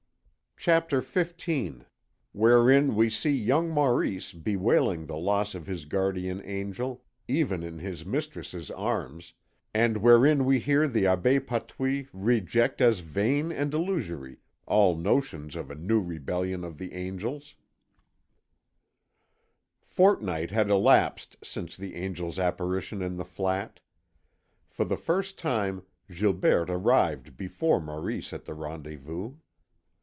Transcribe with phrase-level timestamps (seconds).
[0.63, 1.87] CHAPTER XV
[2.33, 8.05] WHEREIN WE SEE YOUNG MAURICE BEWAILING THE LOSS OF HIS GUARDIAN ANGEL, EVEN IN HIS
[8.05, 9.33] MISTRESS'S ARMS,
[9.73, 14.37] AND WHEREIN WE HEAR THE ABBÉ PATOUILLE REJECT AS VAIN AND ILLUSORY
[14.67, 17.55] ALL NOTIONS OF A NEW REBELLION OF THE ANGELS
[19.81, 23.79] A fortnight had elapsed since the angel's apparition in the flat.
[24.69, 29.37] For the first time Gilberte arrived before Maurice at the rendezvous.